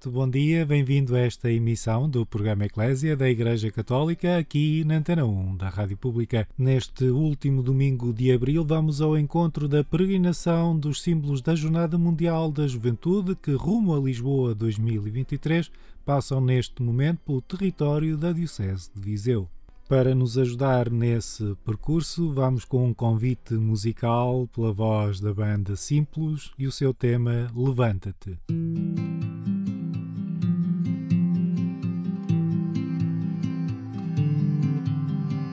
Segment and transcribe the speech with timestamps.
[0.00, 4.94] Muito bom dia, bem-vindo a esta emissão do programa Eclésia da Igreja Católica, aqui na
[4.94, 6.48] Antena 1 da Rádio Pública.
[6.56, 12.50] Neste último domingo de abril, vamos ao encontro da peregrinação dos símbolos da Jornada Mundial
[12.50, 15.70] da Juventude, que rumo a Lisboa 2023
[16.02, 19.50] passam neste momento pelo território da Diocese de Viseu.
[19.86, 26.52] Para nos ajudar nesse percurso, vamos com um convite musical pela voz da banda Simples
[26.58, 28.38] e o seu tema Levanta-te.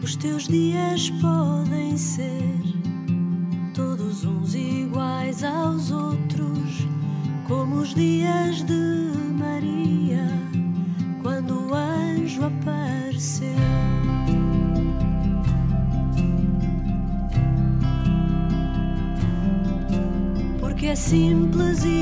[0.07, 2.63] Os teus dias podem ser
[3.73, 6.87] todos uns iguais aos outros,
[7.45, 10.25] como os dias de Maria,
[11.21, 13.49] quando o anjo apareceu.
[20.61, 21.96] Porque é simples e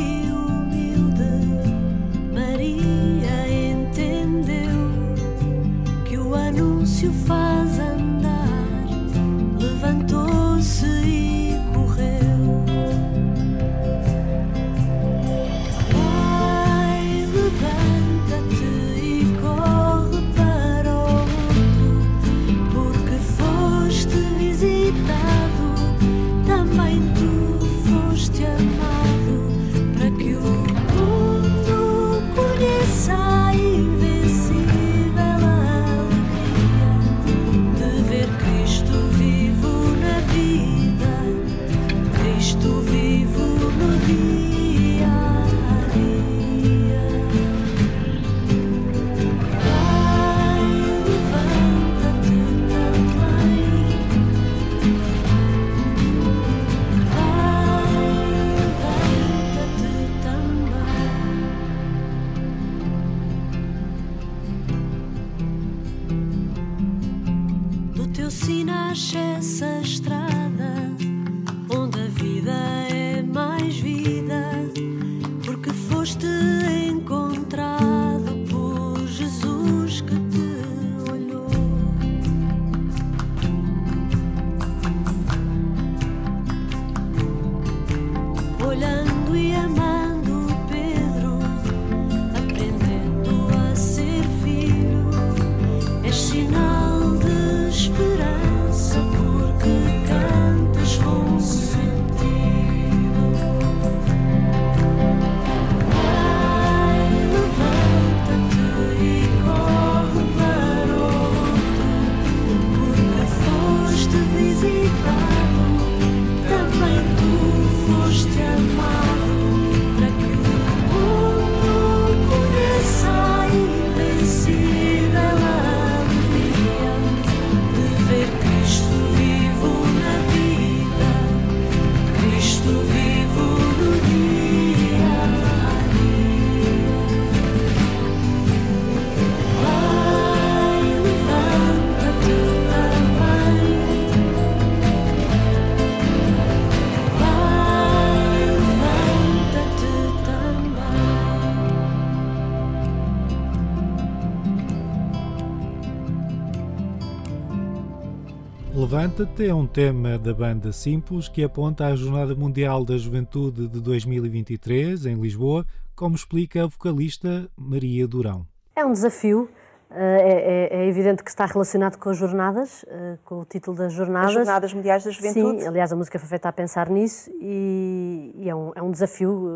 [159.05, 163.79] Levanta-te é um tema da banda Simples que aponta à Jornada Mundial da Juventude de
[163.79, 165.63] 2023 em Lisboa,
[165.95, 168.47] como explica a vocalista Maria Durão.
[168.75, 169.47] É um desafio,
[169.91, 173.77] eh, é, é- é evidente que está relacionado com as jornadas, eh, com o título
[173.77, 174.29] das jornadas.
[174.29, 175.61] As Jornadas Mundiais da Juventude.
[175.61, 178.89] Sim, aliás, a música foi feita a pensar nisso e, e é, um, é um
[178.89, 179.47] desafio,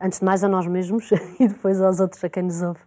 [0.00, 2.80] eh, antes de mais a nós mesmos e depois aos outros, a quem nos ouve.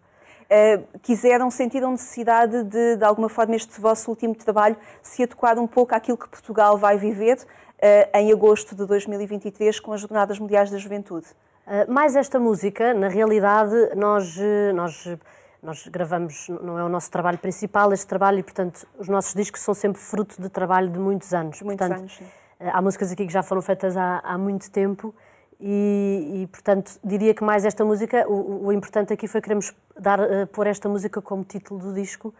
[0.45, 5.65] Uh, quiseram, sentiram necessidade de, de alguma forma, este vosso último trabalho se adequar um
[5.65, 10.69] pouco àquilo que Portugal vai viver uh, em agosto de 2023 com as Jornadas Mundiais
[10.69, 11.25] da Juventude.
[11.65, 15.17] Uh, mais esta música, na realidade, nós, eh, nós,
[15.63, 19.61] nós gravamos, não é o nosso trabalho principal, este trabalho, e portanto os nossos discos
[19.61, 21.63] são sempre fruto de trabalho de muitos anos.
[21.63, 22.25] Muitos portanto, anos, sim.
[22.59, 25.11] eh, Há músicas aqui que já foram feitas há, há muito tempo
[25.59, 30.19] e, e, portanto, diria que mais esta música, o, o importante aqui foi queremos dar,
[30.19, 32.33] uh, pôr esta música como título do disco,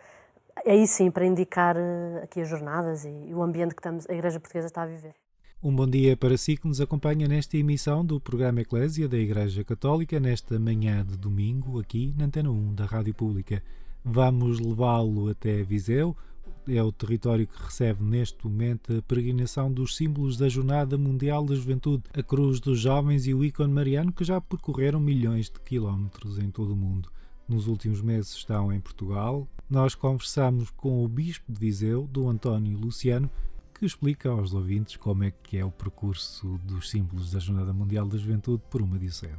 [0.66, 4.14] aí sim, para indicar uh, aqui as jornadas e, e o ambiente que estamos, a
[4.14, 5.14] Igreja Portuguesa está a viver.
[5.64, 9.64] Um bom dia para si que nos acompanha nesta emissão do programa Eclésia da Igreja
[9.64, 13.64] Católica, nesta manhã de domingo, aqui na Antena 1 da Rádio Pública.
[14.04, 16.16] Vamos levá-lo até Viseu,
[16.68, 21.56] é o território que recebe neste momento a peregrinação dos símbolos da Jornada Mundial da
[21.56, 26.40] Juventude, a Cruz dos Jovens e o ícone mariano, que já percorreram milhões de quilómetros
[26.40, 27.10] em todo o mundo.
[27.48, 29.48] Nos últimos meses estão em Portugal.
[29.70, 33.30] Nós conversamos com o Bispo de Viseu, do António Luciano,
[33.74, 38.08] que explica aos ouvintes como é que é o percurso dos símbolos da Jornada Mundial
[38.08, 39.34] da Juventude por uma diocese.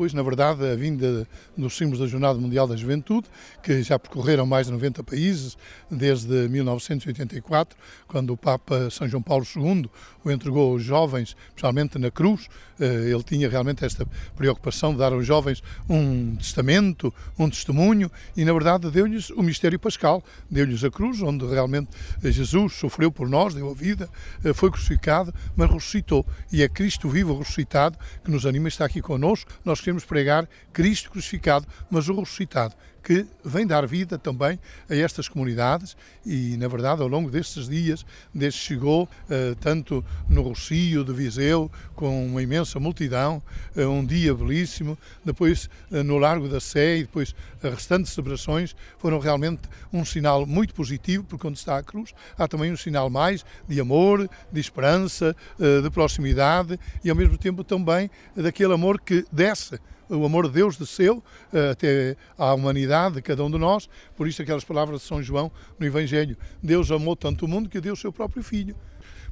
[0.00, 3.28] Pois, na verdade, a vinda dos símbolos da Jornada Mundial da Juventude,
[3.62, 5.58] que já percorreram mais de 90 países
[5.90, 7.76] desde 1984,
[8.08, 9.90] quando o Papa São João Paulo II
[10.24, 12.48] o entregou aos jovens, especialmente na cruz.
[12.78, 18.44] Eh, ele tinha realmente esta preocupação de dar aos jovens um testamento, um testemunho, e
[18.44, 21.90] na verdade deu-lhes o mistério pascal, deu-lhes a cruz, onde realmente
[22.22, 24.08] Jesus sofreu por nós, deu a vida,
[24.44, 26.24] eh, foi crucificado, mas ressuscitou.
[26.50, 29.50] E é Cristo vivo ressuscitado que nos anima e está aqui connosco.
[29.64, 34.58] Nós queremos pregar Cristo crucificado, mas o ressuscitado que vem dar vida também
[34.88, 35.96] a estas comunidades.
[36.24, 38.04] E, na verdade, ao longo destes dias,
[38.34, 43.42] desde chegou, uh, tanto no Rocio de Viseu, com uma imensa multidão,
[43.76, 48.76] uh, um dia belíssimo, depois uh, no Largo da Sé e depois as restantes celebrações
[48.98, 49.62] foram realmente
[49.92, 53.80] um sinal muito positivo, porque onde está a cruz há também um sinal mais de
[53.80, 59.78] amor, de esperança, de proximidade e, ao mesmo tempo, também daquele amor que desce
[60.10, 61.22] o amor de Deus desceu
[61.52, 65.22] eh, até à humanidade de cada um de nós, por isso aquelas palavras de São
[65.22, 66.36] João no Evangelho.
[66.62, 68.74] Deus amou tanto o mundo que deu o seu próprio Filho.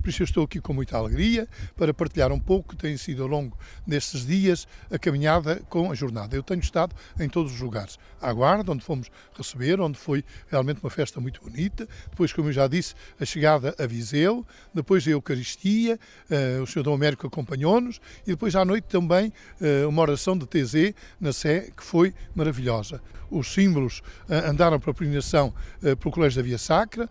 [0.01, 3.23] Por isso eu estou aqui com muita alegria para partilhar um pouco que tem sido
[3.23, 3.57] ao longo
[3.87, 6.37] destes dias a caminhada com a jornada.
[6.37, 7.99] Eu tenho estado em todos os lugares.
[8.21, 11.89] À Guarda, onde fomos receber, onde foi realmente uma festa muito bonita.
[12.11, 14.47] Depois, como eu já disse, a chegada a Viseu.
[14.75, 15.99] Depois a Eucaristia.
[16.31, 16.83] Uh, o Sr.
[16.83, 18.01] Dom Américo acompanhou-nos.
[18.27, 23.01] E depois à noite também uh, uma oração de TZ na Sé, que foi maravilhosa.
[23.31, 23.99] Os símbolos
[24.29, 27.09] uh, andaram para a peregrinação para o Colégio da Via Sacra,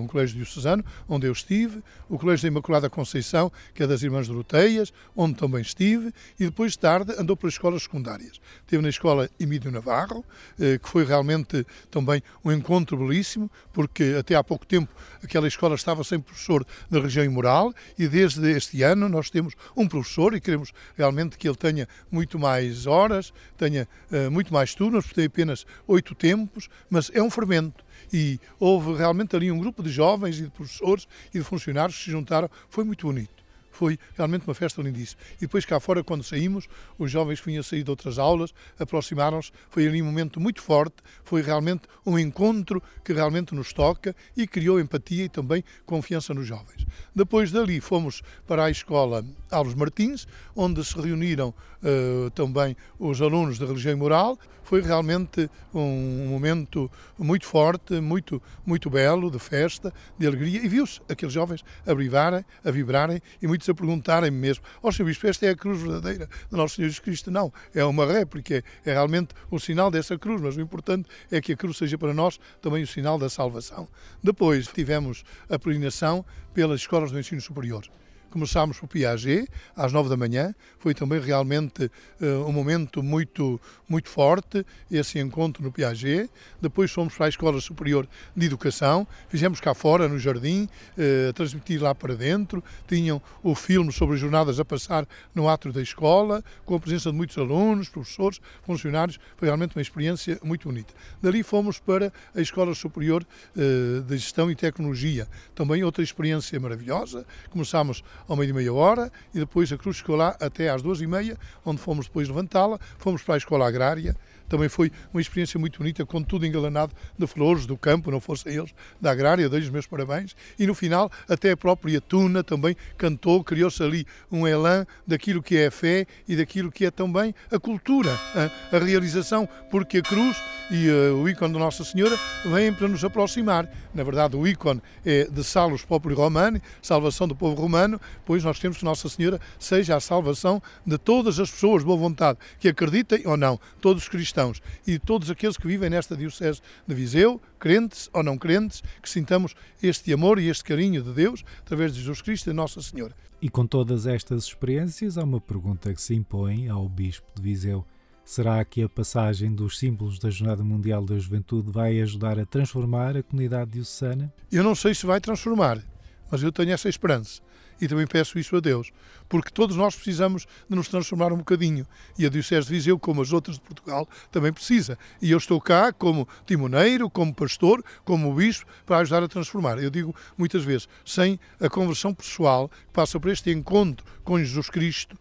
[0.00, 1.82] um colégio diocesano, onde eu estive.
[2.08, 6.72] O Colégio da Imaculada Conceição, que é das Irmãs Doroteias, onde também estive, e depois
[6.72, 8.40] de tarde andou pelas escolas secundárias.
[8.60, 10.24] Esteve na escola Emílio Navarro,
[10.58, 14.92] eh, que foi realmente também um encontro belíssimo, porque até há pouco tempo
[15.22, 19.86] aquela escola estava sem professor da região imoral, e desde este ano nós temos um
[19.86, 25.04] professor e queremos realmente que ele tenha muito mais horas, tenha uh, muito mais turnos,
[25.04, 29.82] porque tem apenas oito tempos, mas é um fermento e houve realmente ali um grupo
[29.82, 32.50] de jovens e de professores e de funcionários que se juntaram.
[32.68, 33.38] Foi muito bonito.
[33.78, 35.22] Foi realmente uma festa lindíssima.
[35.36, 36.68] E depois cá fora, quando saímos,
[36.98, 39.52] os jovens vinham sair de outras aulas aproximaram-se.
[39.70, 40.96] Foi ali um momento muito forte.
[41.22, 46.44] Foi realmente um encontro que realmente nos toca e criou empatia e também confiança nos
[46.44, 46.84] jovens.
[47.14, 53.60] Depois dali fomos para a escola Alves Martins, onde se reuniram uh, também os alunos
[53.60, 54.36] da religião e moral
[54.68, 61.00] foi realmente um momento muito forte, muito, muito belo, de festa, de alegria, e viu-se
[61.08, 65.04] aqueles jovens a vibrarem, a vibrarem e muitos a perguntarem mesmo: Ó oh, Sr.
[65.04, 67.30] Bispo, esta é a cruz verdadeira de Nosso Senhor Jesus Cristo?
[67.30, 71.40] Não, é uma réplica, é, é realmente o sinal dessa cruz, mas o importante é
[71.40, 73.88] que a cruz seja para nós também o sinal da salvação.
[74.22, 77.84] Depois tivemos a peregrinação pelas escolas do ensino superior.
[78.30, 80.54] Começámos por Piaget, às nove da manhã.
[80.78, 83.58] Foi também realmente uh, um momento muito,
[83.88, 86.30] muito forte, esse encontro no Piaget.
[86.60, 88.06] Depois fomos para a Escola Superior
[88.36, 89.06] de Educação.
[89.28, 92.62] Fizemos cá fora, no jardim, uh, transmitir lá para dentro.
[92.86, 97.10] Tinham o filme sobre as jornadas a passar no átrio da escola, com a presença
[97.10, 99.18] de muitos alunos, professores, funcionários.
[99.36, 100.92] Foi realmente uma experiência muito bonita.
[101.22, 103.24] Dali fomos para a Escola Superior
[103.56, 105.26] uh, de Gestão e Tecnologia.
[105.54, 107.26] Também outra experiência maravilhosa.
[107.48, 111.00] Começámos ao meio de meia hora e depois a cruz ficou lá até às duas
[111.00, 114.16] e meia, onde fomos depois levantá-la, fomos para a escola agrária,
[114.48, 118.54] também foi uma experiência muito bonita, com tudo engalanado de flores do campo, não fossem
[118.54, 120.34] eles, da agrária, dei os meus parabéns.
[120.58, 125.56] E no final, até a própria Tuna também cantou, criou-se ali um elan daquilo que
[125.56, 130.02] é a fé e daquilo que é também a cultura, a, a realização, porque a
[130.02, 130.36] cruz
[130.70, 133.68] e uh, o ícone de Nossa Senhora vêm para nos aproximar.
[133.94, 138.58] Na verdade, o ícone é de Salus Populi Romani, salvação do povo romano, pois nós
[138.58, 143.22] temos que Nossa Senhora seja a salvação de todas as pessoas boa vontade, que acreditem
[143.26, 147.40] ou não, todos os cristãos cristãos e todos aqueles que vivem nesta Diocese de Viseu,
[147.58, 152.00] crentes ou não crentes, que sintamos este amor e este carinho de Deus através de
[152.00, 153.14] Jesus Cristo e Nossa Senhora.
[153.42, 157.84] E com todas estas experiências, há uma pergunta que se impõe ao Bispo de Viseu.
[158.24, 163.16] Será que a passagem dos símbolos da Jornada Mundial da Juventude vai ajudar a transformar
[163.16, 164.32] a comunidade diocesana?
[164.52, 165.82] Eu não sei se vai transformar,
[166.30, 167.40] Mas eu tenho essa esperança
[167.80, 168.90] e também peço isso a Deus,
[169.28, 171.86] porque todos nós precisamos de nos transformar um bocadinho
[172.18, 174.98] e a Diocese de Viseu, como as outras de Portugal, também precisa.
[175.22, 179.78] E eu estou cá como timoneiro, como pastor, como bispo, para ajudar a transformar.
[179.78, 184.68] Eu digo muitas vezes, sem a conversão pessoal que passa por este encontro com Jesus
[184.68, 185.16] Cristo,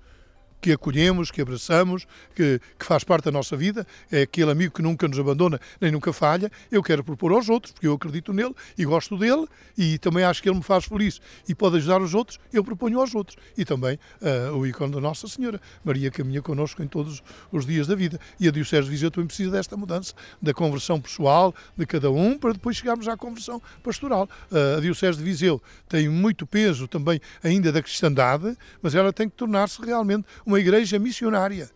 [0.60, 4.82] que acolhemos, que abraçamos, que, que, faz parte da nossa vida, é aquele amigo que
[4.82, 6.52] nunca nos abandona nem nunca falha.
[6.72, 9.46] Eu quero propor aos outros, porque eu acredito nele e gosto dele
[9.78, 13.00] e também acho que ele me faz feliz e pode ajudar os outros, eu proponho
[13.00, 13.38] aos outros.
[13.58, 17.22] E também uh, o ícone da Nossa Senhora, Maria caminha connosco em todos
[17.52, 18.20] os dias da vida.
[18.40, 22.38] E a Diocese de Viseu também precisa desta mudança, da conversão pessoal de cada um,
[22.38, 24.28] para depois chegarmos à conversão pastoral.
[24.52, 29.30] Uh, a Diocese de Viseu tem muito peso também ainda da cristandade, mas ela tem
[29.30, 31.70] que tornar-se realmente uma igreja missionária.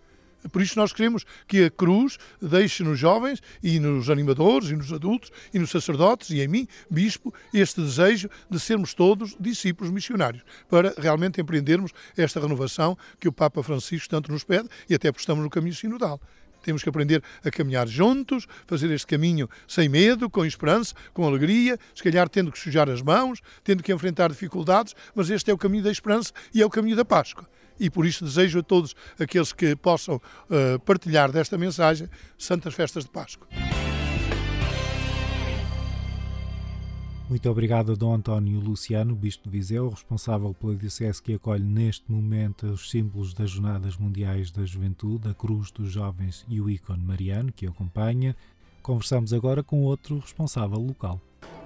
[0.50, 4.92] Por isso nós queremos que a cruz deixe nos jovens e nos animadores e nos
[4.92, 10.44] adultos e nos sacerdotes e em mim, bispo, este desejo de sermos todos discípulos missionários,
[10.70, 15.22] para realmente empreendermos esta renovação que o Papa Francisco tanto nos pede e até porque
[15.22, 16.20] estamos no caminho sinodal.
[16.64, 21.78] Temos que aprender a caminhar juntos, fazer este caminho sem medo, com esperança, com alegria,
[21.94, 25.58] se calhar tendo que sujar as mãos, tendo que enfrentar dificuldades, mas este é o
[25.58, 27.48] caminho da esperança e é o caminho da Páscoa
[27.82, 32.08] e por isso desejo a todos aqueles que possam uh, partilhar desta mensagem
[32.38, 33.48] santas festas de Páscoa.
[37.28, 42.12] Muito obrigado a Dom António Luciano, Bispo de Viseu, responsável pela Diocese que acolhe neste
[42.12, 47.04] momento os símbolos das Jornadas Mundiais da Juventude, a Cruz dos Jovens e o ícone
[47.04, 48.36] mariano, que acompanha.
[48.84, 51.22] Conversamos agora com outro responsável local.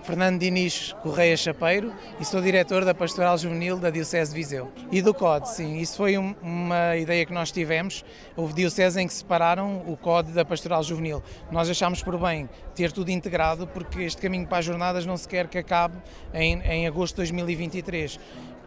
[0.06, 4.72] Fernando Diniz Correia Chapeiro e sou diretor da Pastoral Juvenil da Diocese de Viseu.
[4.92, 8.06] E do CODE, sim, isso foi um, uma ideia que nós tivemos.
[8.36, 11.24] Houve dioceses em que separaram o CODE da Pastoral Juvenil.
[11.52, 15.28] Nós achámos por bem ter tudo integrado porque este caminho para as jornadas não se
[15.28, 15.98] quer que acabe
[16.36, 18.20] em, em agosto de 2023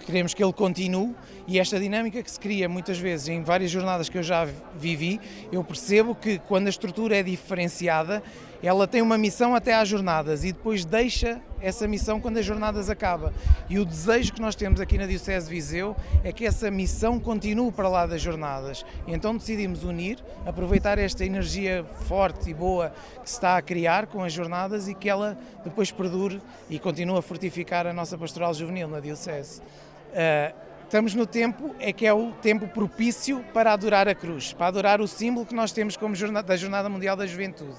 [0.09, 1.15] queremos que ele continue
[1.47, 5.21] e esta dinâmica que se cria muitas vezes em várias jornadas que eu já vivi,
[5.53, 8.23] eu percebo que quando a estrutura é diferenciada,
[8.63, 11.28] ela tem uma missão até às jornadas e depois deixa
[11.61, 13.33] essa missão quando as jornadas acaba.
[13.69, 17.19] E o desejo que nós temos aqui na Diocese de Viseu é que essa missão
[17.19, 18.85] continue para lá das jornadas.
[19.07, 22.93] E então decidimos unir, aproveitar esta energia forte e boa
[23.23, 27.19] que se está a criar com as jornadas e que ela depois perdure e continue
[27.19, 29.61] a fortificar a nossa pastoral juvenil na Diocese.
[29.61, 30.55] Uh,
[30.85, 35.01] estamos no tempo é que é o tempo propício para adorar a cruz, para adorar
[35.01, 37.79] o símbolo que nós temos como jornada, da Jornada Mundial da Juventude.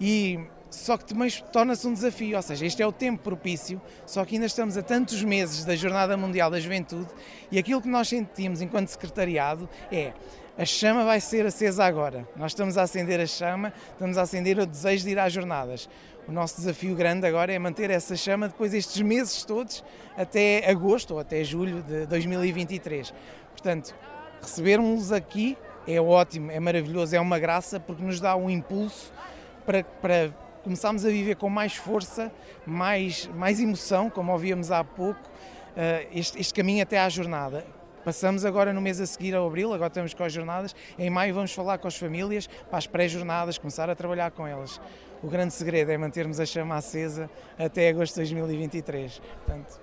[0.00, 0.38] E
[0.76, 4.34] só que também torna-se um desafio, ou seja, este é o tempo propício, só que
[4.34, 7.08] ainda estamos a tantos meses da Jornada Mundial da Juventude
[7.50, 10.12] e aquilo que nós sentimos enquanto secretariado é
[10.58, 12.26] a chama vai ser acesa agora.
[12.36, 15.88] Nós estamos a acender a chama, estamos a acender o desejo de ir às jornadas.
[16.28, 19.84] O nosso desafio grande agora é manter essa chama depois estes meses todos
[20.16, 23.12] até agosto ou até julho de 2023.
[23.50, 23.94] Portanto,
[24.40, 25.56] recebermos aqui
[25.86, 29.12] é ótimo, é maravilhoso, é uma graça porque nos dá um impulso
[29.64, 32.32] para, para começarmos a viver com mais força,
[32.66, 37.64] mais, mais emoção, como ouvíamos há pouco, uh, este, este caminho até à jornada.
[38.04, 40.74] Passamos agora no mês a seguir ao abril, agora estamos com as jornadas.
[40.98, 44.80] Em maio vamos falar com as famílias para as pré-jornadas, começar a trabalhar com elas.
[45.22, 49.22] O grande segredo é mantermos a chama acesa até agosto de 2023.
[49.44, 49.80] Portanto,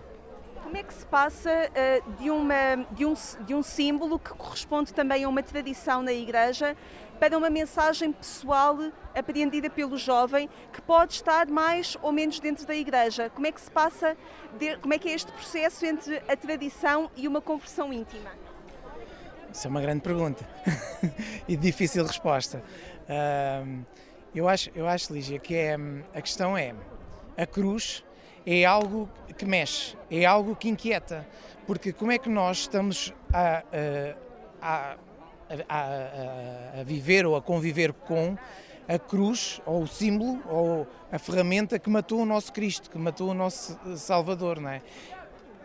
[0.74, 3.13] como é que se passa uh, de, uma, de, um,
[3.46, 6.75] de um símbolo que corresponde também a uma tradição na Igreja
[7.20, 8.77] para uma mensagem pessoal
[9.15, 13.29] apreendida pelo jovem que pode estar mais ou menos dentro da igreja.
[13.29, 14.17] Como é que se passa,
[14.58, 18.32] de, como é que é este processo entre a tradição e uma conversão íntima?
[19.51, 20.43] Isso é uma grande pergunta
[21.48, 22.63] e difícil resposta.
[24.34, 25.77] Eu acho, eu acho, Lígia, que é,
[26.13, 26.74] a questão é
[27.38, 28.03] a cruz
[28.46, 31.25] é algo que mexe, é algo que inquieta,
[31.65, 33.63] porque como é que nós estamos a,
[34.62, 34.98] a, a
[35.67, 38.38] a, a, viver ou a conviver com
[38.88, 43.29] a cruz ou o símbolo ou a ferramenta que matou o nosso Cristo, que matou
[43.29, 44.81] o nosso Salvador, não é?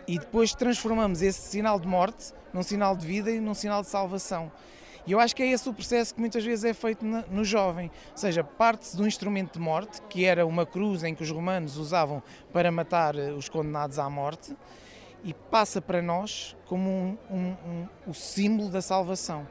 [0.07, 3.88] E depois transformamos esse sinal de morte num sinal de vida e num sinal de
[3.88, 4.50] salvação.
[5.07, 7.90] E eu acho que é esse o processo que muitas vezes é feito no jovem.
[8.11, 11.30] Ou seja, parte-se de um instrumento de morte, que era uma cruz em que os
[11.30, 14.54] romanos usavam para matar eh, os condenados à morte,
[15.25, 19.47] e passa para nós como um, um, um, o símbolo da salvação.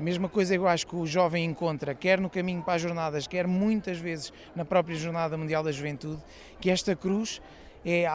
[0.00, 3.46] Mesma coisa eu acho que o jovem encontra, quer no caminho para as jornadas, quer
[3.46, 6.22] muitas vezes na própria Jornada Mundial da Juventude,
[6.58, 7.42] que esta cruz
[7.84, 8.10] é,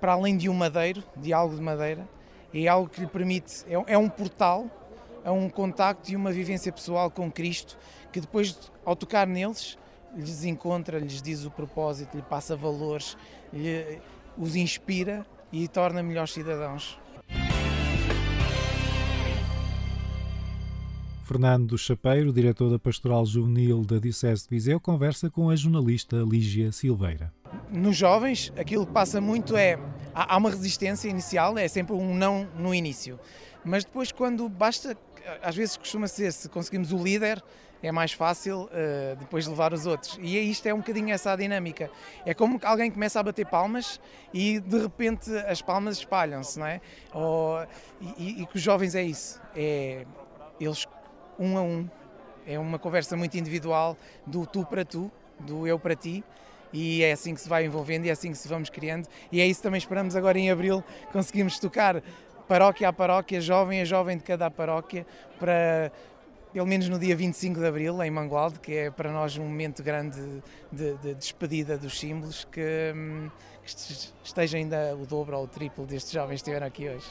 [0.00, 2.08] para além de um madeiro, de algo de madeira,
[2.54, 4.66] é algo que lhe permite, é, é um portal
[5.22, 7.76] a um contacto e uma vivência pessoal com Cristo,
[8.10, 9.76] que depois, ao tocar neles,
[10.14, 13.14] lhes encontra, lhes diz o propósito, lhe passa valores,
[13.52, 13.98] lhe,
[14.38, 16.98] os inspira e torna melhores cidadãos.
[21.26, 26.70] Fernando Chapeiro, diretor da Pastoral Juvenil da Diocese de Viseu, conversa com a jornalista Lígia
[26.70, 27.34] Silveira.
[27.68, 29.76] Nos jovens, aquilo que passa muito é.
[30.14, 33.18] Há uma resistência inicial, é sempre um não no início.
[33.64, 34.96] Mas depois, quando basta.
[35.42, 37.42] Às vezes costuma ser, se conseguimos o líder,
[37.82, 40.16] é mais fácil uh, depois levar os outros.
[40.22, 41.90] E isto é um bocadinho essa a dinâmica.
[42.24, 44.00] É como que alguém começa a bater palmas
[44.32, 46.80] e de repente as palmas espalham-se, não é?
[47.12, 47.66] Ou,
[48.16, 49.40] e, e que os jovens é isso.
[49.56, 50.06] É,
[50.60, 50.86] eles
[51.38, 51.88] um a um.
[52.46, 56.22] É uma conversa muito individual do tu para tu, do eu para ti.
[56.72, 59.08] E é assim que se vai envolvendo e é assim que se vamos criando.
[59.30, 62.02] E é isso também esperamos agora em abril conseguimos tocar
[62.46, 65.06] paróquia a paróquia, jovem a jovem de cada paróquia,
[65.38, 65.90] para
[66.52, 69.82] pelo menos no dia 25 de Abril, em Mangualde, que é para nós um momento
[69.82, 70.18] grande
[70.72, 73.30] de, de despedida dos símbolos, que, hum,
[73.62, 73.70] que
[74.24, 77.06] esteja ainda o dobro ou o triplo destes jovens que estiveram aqui hoje.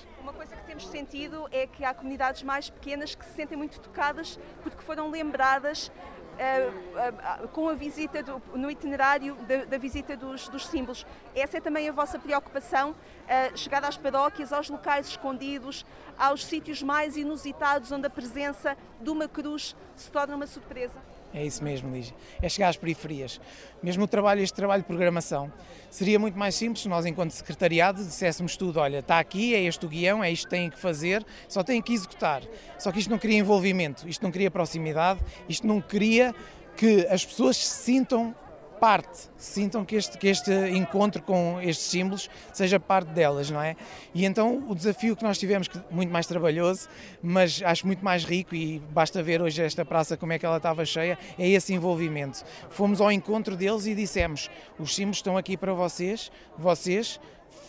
[0.76, 5.10] Temos sentido é que há comunidades mais pequenas que se sentem muito tocadas porque foram
[5.10, 11.06] lembradas uh, uh, com a visita do, no itinerário da, da visita dos, dos, símbolos.
[11.34, 15.86] Essa é também a vossa preocupação, uh, chegar às paróquias, aos locais escondidos,
[16.18, 21.15] aos sítios mais inusitados onde a presença de uma cruz se torna uma surpresa?
[21.34, 22.16] É isso mesmo, Lígia.
[22.42, 23.42] É chegar às periferias.
[23.84, 25.52] Mesmo o trabalho, este trabalho de programação,
[25.90, 29.86] seria muito mais simples se nós, enquanto secretariado, disséssemos tudo: olha, está aqui, é este
[29.86, 32.42] o guião, é isto que têm que fazer, só têm que executar.
[32.80, 36.34] Só que isto não cria envolvimento, isto não cria proximidade, isto não cria
[36.78, 38.36] que as pessoas se sintam
[38.80, 43.76] parte, sintam que este, que este encontro com estes símbolos seja parte delas, não é?
[44.14, 46.88] E então o desafio que nós tivemos, muito mais trabalhoso,
[47.22, 50.58] mas acho muito mais rico e basta ver hoje esta praça como é que ela
[50.58, 52.44] estava cheia, é esse envolvimento.
[52.70, 57.20] Fomos ao encontro deles e dissemos, os símbolos estão aqui para vocês, vocês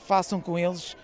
[0.06, 0.96] façam com eles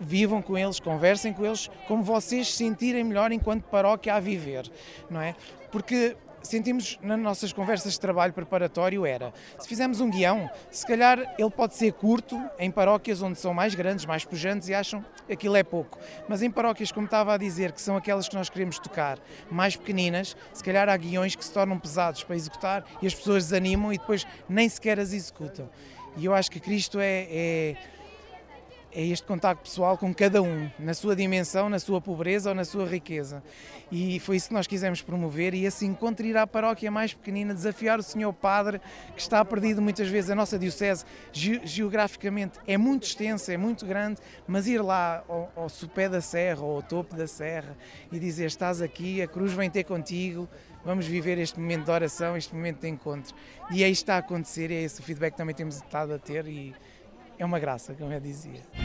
[0.00, 4.70] vivam com eles, conversem com eles, como vocês se sentirem melhor enquanto paróquia a viver,
[5.10, 5.34] não é?
[5.70, 11.34] Porque sentimos nas nossas conversas de trabalho preparatório era, se fizermos um guião, se calhar
[11.38, 15.32] ele pode ser curto em paróquias onde são mais grandes, mais pujantes e acham que
[15.32, 15.98] aquilo é pouco.
[16.28, 19.18] Mas em paróquias, como estava a dizer, que são aquelas que nós queremos tocar,
[19.50, 23.44] mais pequeninas, se calhar há guiões que se tornam pesados para executar e as pessoas
[23.44, 25.68] desanimam e depois nem sequer as executam.
[26.16, 27.76] E eu acho que Cristo é, é
[28.94, 32.64] é este contacto pessoal com cada um, na sua dimensão, na sua pobreza ou na
[32.64, 33.42] sua riqueza.
[33.90, 37.52] E foi isso que nós quisemos promover e esse encontro ir à paróquia mais pequenina,
[37.52, 38.80] desafiar o Senhor Padre,
[39.14, 40.30] que está perdido muitas vezes.
[40.30, 45.68] A nossa Diocese, geograficamente, é muito extensa, é muito grande, mas ir lá ao, ao
[45.68, 47.76] sopé da serra ou ao topo da serra
[48.12, 50.48] e dizer: Estás aqui, a cruz vem ter contigo,
[50.84, 53.34] vamos viver este momento de oração, este momento de encontro.
[53.72, 56.18] E aí está a acontecer e é esse o feedback que também temos estado a
[56.18, 56.46] ter.
[56.46, 56.72] E,
[57.38, 58.83] é uma graça, como eu dizia.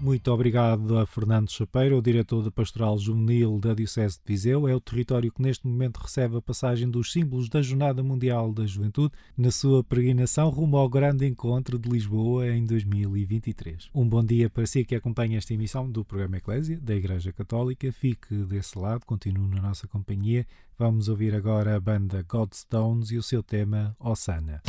[0.00, 4.66] Muito obrigado a Fernando Chapeiro, o diretor da Pastoral Juvenil da Diocese de Viseu.
[4.66, 8.64] É o território que neste momento recebe a passagem dos símbolos da Jornada Mundial da
[8.64, 13.90] Juventude na sua peregrinação rumo ao grande encontro de Lisboa em 2023.
[13.94, 17.92] Um bom dia para si que acompanha esta emissão do programa Eclésia da Igreja Católica.
[17.92, 20.46] Fique desse lado, continue na nossa companhia.
[20.78, 24.62] Vamos ouvir agora a banda Godstones e o seu tema Osana.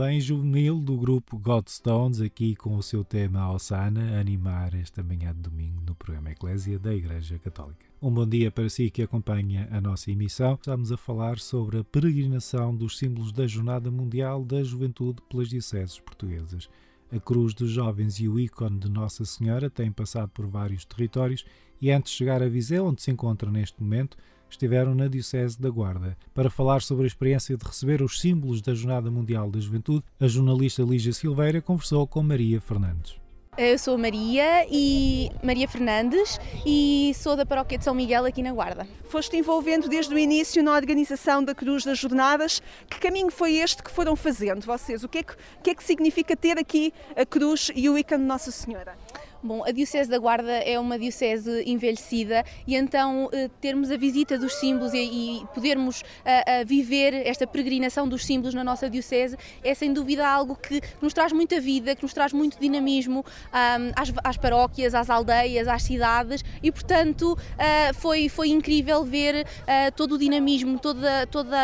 [0.00, 5.30] Bem juvenil do grupo Godstones, aqui com o seu tema Osana, a animar esta manhã
[5.34, 7.84] de domingo no programa Eclésia da Igreja Católica.
[8.00, 10.54] Um bom dia para si que acompanha a nossa emissão.
[10.54, 16.00] Estamos a falar sobre a peregrinação dos símbolos da Jornada Mundial da Juventude pelas Dioceses
[16.00, 16.70] Portuguesas.
[17.12, 21.44] A Cruz dos Jovens e o ícone de Nossa Senhora têm passado por vários territórios
[21.78, 24.16] e antes de chegar a Viseu, onde se encontra neste momento,
[24.54, 26.16] estiveram na Diocese da Guarda.
[26.34, 30.26] Para falar sobre a experiência de receber os símbolos da Jornada Mundial da Juventude, a
[30.26, 33.20] jornalista Lígia Silveira conversou com Maria Fernandes.
[33.58, 38.52] Eu sou Maria e Maria Fernandes e sou da paróquia de São Miguel aqui na
[38.52, 38.86] Guarda.
[39.04, 42.62] Foste envolvendo desde o início na organização da Cruz das Jornadas.
[42.88, 45.04] Que caminho foi este que foram fazendo vocês?
[45.04, 48.22] O que é que, que, é que significa ter aqui a cruz e o ícone
[48.22, 48.96] de Nossa Senhora?
[49.42, 54.38] Bom, a Diocese da Guarda é uma diocese envelhecida e então eh, termos a visita
[54.38, 59.94] dos símbolos e, podermos ah, viver esta peregrinação dos símbolos na nossa diocese é sem
[59.94, 63.24] dúvida algo que nos traz muita vida, que nos traz muito dinamismo
[64.22, 69.46] às, paróquias, às aldeias, às cidades e portanto ah, foi, foi incrível ver
[69.96, 71.56] todo o dinamismo, toda, toda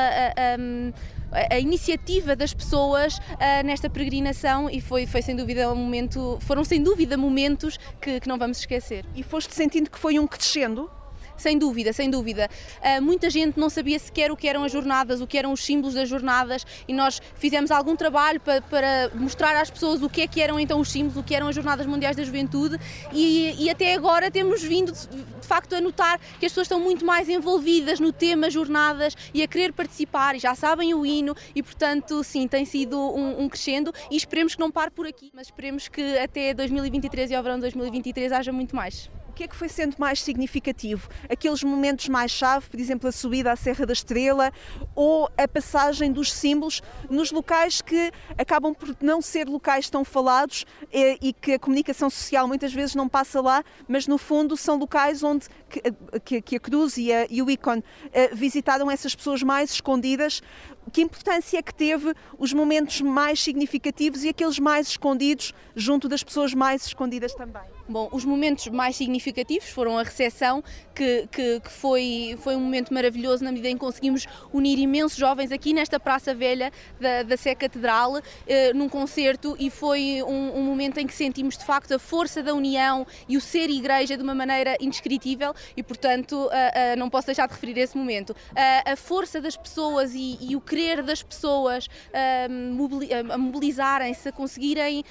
[1.32, 6.64] a iniciativa das pessoas ah, nesta peregrinação e foi, foi sem dúvida um momento, foram
[6.64, 9.04] sem dúvida momentos que, que não vamos esquecer.
[9.14, 10.90] E foste sentindo que foi um crescendo?
[11.36, 12.48] Sem dúvida, sem dúvida.
[12.82, 15.64] Ah, muita gente não sabia sequer o que eram as jornadas, o que eram os
[15.64, 20.22] símbolos das jornadas e nós fizemos algum trabalho para, para mostrar às pessoas o que
[20.22, 22.78] é que eram então os símbolos, o que eram as Jornadas Mundiais da Juventude
[23.12, 26.80] e, e até agora temos vindo de, de facto a notar que as pessoas estão
[26.80, 31.34] muito mais envolvidas no tema jornadas e a querer participar e já sabem o hino
[31.54, 35.30] e portanto sim, tem sido um, um crescendo e esperemos que não pare por aqui,
[35.34, 39.10] mas esperemos que até 2023 e ao verão de 2023 haja muito mais.
[39.36, 41.10] Que é que foi sendo mais significativo?
[41.28, 44.50] Aqueles momentos mais chave, por exemplo, a subida à Serra da Estrela
[44.94, 50.64] ou a passagem dos símbolos nos locais que acabam por não ser locais tão falados
[50.90, 54.78] eh, e que a comunicação social muitas vezes não passa lá, mas no fundo são
[54.78, 55.82] locais onde que,
[56.24, 60.42] que- que a cruz e, a- e o ícone eh, visitaram essas pessoas mais escondidas.
[60.90, 66.22] Que importância é que teve os momentos mais significativos e aqueles mais escondidos junto das
[66.24, 67.75] pessoas mais escondidas também?
[67.88, 72.92] Bom, os momentos mais significativos foram a recepção, que, que, que foi, foi um momento
[72.92, 77.36] maravilhoso na medida em que conseguimos unir imensos jovens aqui nesta Praça Velha da, da
[77.36, 81.92] Sé Catedral, eh, num concerto, e foi um, um momento em que sentimos de facto
[81.94, 86.50] a força da união e o ser igreja de uma maneira indescritível, e portanto
[86.98, 88.34] não posso deixar de referir esse momento.
[88.54, 95.04] Ah, a força das pessoas e, e o querer das pessoas a mobilizarem-se, a conseguirem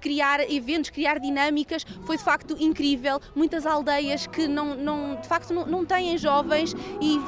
[0.00, 3.20] criar eventos, criar dinâmicas, foi de facto incrível.
[3.34, 7.18] Muitas aldeias que não, não de facto não, não têm jovens e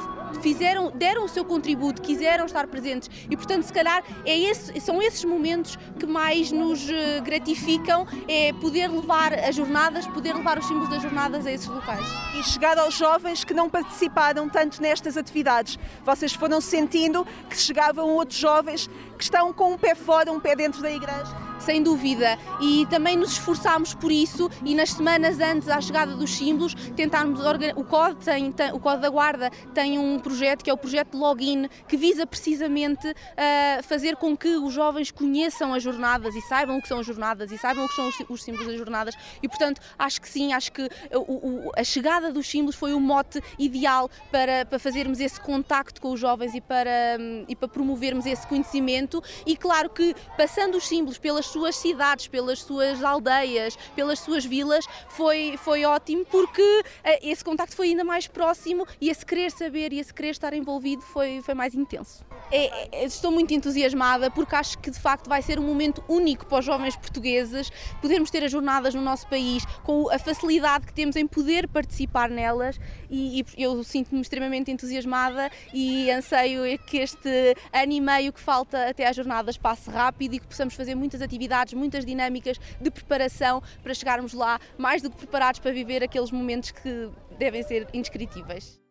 [0.41, 5.01] fizeram, deram o seu contributo, quiseram estar presentes e, portanto, se calhar é esse, são
[5.01, 10.65] esses momentos que mais nos eh, gratificam, é poder levar as jornadas, poder levar os
[10.65, 12.05] símbolos das jornadas a esses locais.
[12.39, 18.09] E chegar aos jovens que não participaram tanto nestas atividades, vocês foram sentindo que chegavam
[18.09, 21.50] outros jovens que estão com um pé fora, um pé dentro da igreja?
[21.61, 22.37] Sem dúvida.
[22.59, 27.39] E também nos esforçámos por isso e nas semanas antes à chegada dos símbolos tentarmos
[27.75, 31.17] o COD tem, tem, o COD da Guarda tem um projeto que é o projeto
[31.17, 36.77] Login que visa precisamente uh, fazer com que os jovens conheçam as jornadas e saibam
[36.77, 39.15] o que são as jornadas e saibam o que são os, os símbolos das jornadas
[39.41, 42.99] e portanto acho que sim, acho que o, o, a chegada dos símbolos foi o
[42.99, 48.25] mote ideal para, para fazermos esse contacto com os jovens e para, e para promovermos
[48.25, 54.19] esse conhecimento e claro que passando os símbolos pelas suas cidades, pelas suas aldeias, pelas
[54.19, 59.25] suas vilas, foi, foi ótimo porque uh, esse contacto foi ainda mais próximo e esse
[59.25, 62.23] querer saber e esse querer estar envolvido foi, foi mais intenso.
[62.51, 66.45] É, é, estou muito entusiasmada porque acho que de facto vai ser um momento único
[66.45, 70.93] para os jovens portugueses podermos ter as jornadas no nosso país com a facilidade que
[70.93, 77.55] temos em poder participar nelas e, e eu sinto-me extremamente entusiasmada e anseio que este
[77.71, 81.21] ano e meio que falta até às jornadas passe rápido e que possamos fazer muitas
[81.21, 81.40] atividades,
[81.73, 86.71] muitas dinâmicas de preparação para chegarmos lá mais do que preparados para viver aqueles momentos
[86.71, 88.81] que devem ser indescritíveis.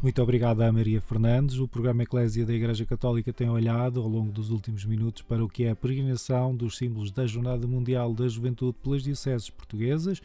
[0.00, 1.58] Muito obrigado à Maria Fernandes.
[1.58, 5.48] O programa Eclésia da Igreja Católica tem olhado ao longo dos últimos minutos para o
[5.48, 10.20] que é a peregrinação dos símbolos da Jornada Mundial da Juventude pelas Dioceses Portuguesas.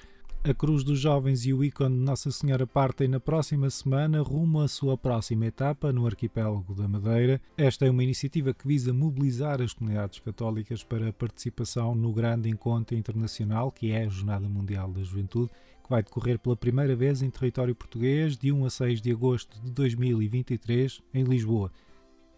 [0.46, 4.60] A Cruz dos Jovens e o ícone de Nossa Senhora partem na próxima semana rumo
[4.60, 7.40] à sua próxima etapa no arquipélago da Madeira.
[7.58, 12.50] Esta é uma iniciativa que visa mobilizar as comunidades católicas para a participação no grande
[12.50, 15.50] encontro internacional que é a Jornada Mundial da Juventude
[15.82, 19.62] que vai decorrer pela primeira vez em território português de 1 a 6 de agosto
[19.62, 21.72] de 2023 em Lisboa.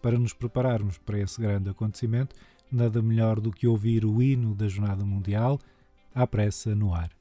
[0.00, 2.36] Para nos prepararmos para esse grande acontecimento,
[2.70, 5.58] nada melhor do que ouvir o hino da Jornada Mundial
[6.14, 7.15] à pressa no ar.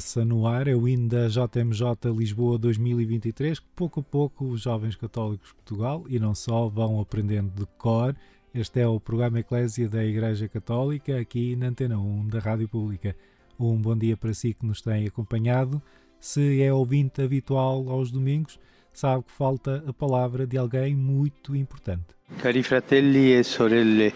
[0.00, 4.46] À pressa no ar é o hino da JMJ Lisboa 2023, que pouco a pouco
[4.46, 8.16] os jovens católicos de Portugal e não só vão aprendendo de cor.
[8.54, 13.14] Este é o programa Eclésia da Igreja Católica, aqui na Antena 1 da Rádio Pública.
[13.58, 15.82] Um bom dia para si que nos tem acompanhado.
[16.18, 18.58] Se é ouvinte habitual aos domingos,
[18.94, 22.06] sabe que falta a palavra de alguém muito importante.
[22.40, 24.14] Cari fratelli e sorelle,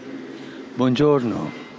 [0.75, 1.74] buongiorno.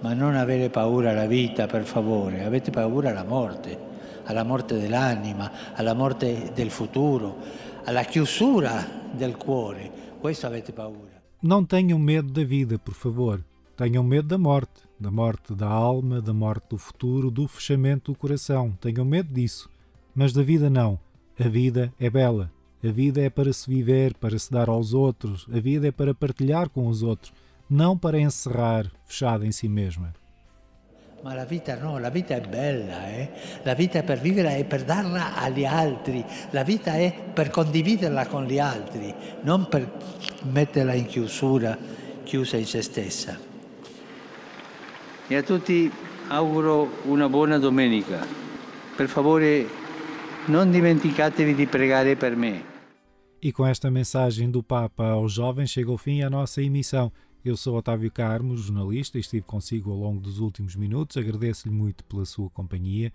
[0.00, 3.78] Ma non avere paura alla vita, per favore, avete paura alla morte,
[4.24, 7.36] alla morte dell'anima, alla morte del futuro,
[7.84, 9.90] alla chiusura del cuore.
[10.20, 11.14] Questo avete paura.
[11.42, 13.42] Não tenham medo da vida, por favor.
[13.76, 18.18] Tenham medo da morte, da morte da alma, da morte do futuro, do fechamento do
[18.18, 18.72] coração.
[18.80, 19.68] Tenham medo disso.
[20.14, 20.98] Mas da vida não.
[21.38, 22.50] A vida é bela.
[22.82, 25.46] A vida é para se viver, para se dar aos outros.
[25.52, 27.32] A vida é para partilhar com os outros,
[27.68, 30.12] não para encerrar, fechada em si mesma.
[31.22, 33.30] Ma la vita no, la vita è bella, eh?
[33.64, 38.26] la vita è per vivere e per darla agli altri, la vita è per condividerla
[38.26, 39.90] con gli altri, non per
[40.42, 41.76] metterla in chiusura,
[42.22, 43.36] chiusa in se stessa.
[45.26, 45.90] E a tutti
[46.28, 48.24] auguro una buona domenica.
[48.94, 49.66] Per favore,
[50.46, 52.74] non dimenticatevi di pregare per me.
[53.40, 57.12] E com esta mensagem do Papa aos jovens chega ao fim a nossa emissão.
[57.46, 61.16] Eu sou Otávio Carmo, jornalista, e estive consigo ao longo dos últimos minutos.
[61.16, 63.12] Agradeço-lhe muito pela sua companhia.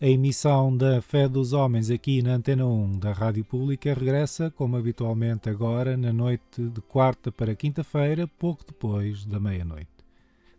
[0.00, 4.76] A emissão da Fé dos Homens aqui na Antena 1 da Rádio Pública regressa, como
[4.76, 9.88] habitualmente agora, na noite de quarta para quinta-feira, pouco depois da meia-noite.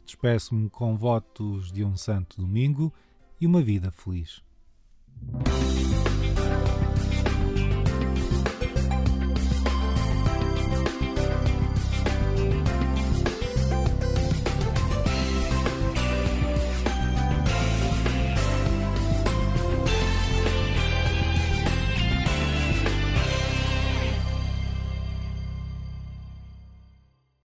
[0.05, 2.93] Despeço-me com votos de um santo domingo
[3.41, 4.41] e uma vida feliz.